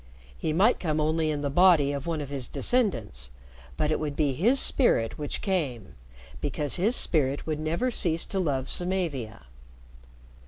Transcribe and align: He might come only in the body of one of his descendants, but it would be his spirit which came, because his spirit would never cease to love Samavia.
He 0.35 0.51
might 0.51 0.79
come 0.79 0.99
only 0.99 1.29
in 1.29 1.41
the 1.41 1.51
body 1.51 1.91
of 1.91 2.07
one 2.07 2.21
of 2.21 2.29
his 2.29 2.47
descendants, 2.47 3.29
but 3.77 3.91
it 3.91 3.99
would 3.99 4.15
be 4.15 4.33
his 4.33 4.59
spirit 4.59 5.19
which 5.19 5.43
came, 5.43 5.93
because 6.41 6.77
his 6.77 6.95
spirit 6.95 7.45
would 7.45 7.59
never 7.59 7.91
cease 7.91 8.25
to 8.25 8.39
love 8.39 8.67
Samavia. 8.67 9.43